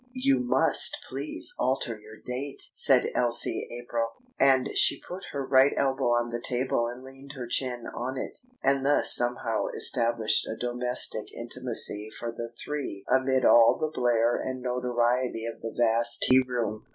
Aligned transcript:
"You 0.15 0.39
must 0.39 0.97
please 1.07 1.53
alter 1.59 1.95
your 1.99 2.17
date," 2.17 2.63
said 2.71 3.11
Elsie 3.13 3.67
April. 3.69 4.09
And 4.39 4.69
she 4.73 4.99
put 4.99 5.25
her 5.31 5.45
right 5.45 5.73
elbow 5.77 6.05
on 6.05 6.31
the 6.31 6.41
table 6.41 6.87
and 6.87 7.03
leaned 7.03 7.33
her 7.33 7.45
chin 7.45 7.83
on 7.85 8.17
it, 8.17 8.39
and 8.63 8.83
thus 8.83 9.13
somehow 9.15 9.67
established 9.67 10.47
a 10.47 10.57
domestic 10.59 11.31
intimacy 11.31 12.09
for 12.17 12.31
the 12.31 12.49
three 12.65 13.05
amid 13.07 13.45
all 13.45 13.77
the 13.79 13.91
blare 13.93 14.37
and 14.37 14.59
notoriety 14.63 15.45
of 15.45 15.61
the 15.61 15.75
vast 15.77 16.23
tea 16.27 16.41
room. 16.47 16.83